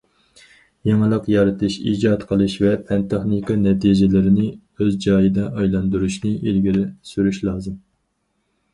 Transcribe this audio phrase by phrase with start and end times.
[0.87, 7.83] يېڭىلىق يارىتىش، ئىجاد قىلىش ۋە پەن- تېخنىكا نەتىجىلىرىنى ئۆز جايىدا ئايلاندۇرۇشنى ئىلگىرى سۈرۈش لازىم.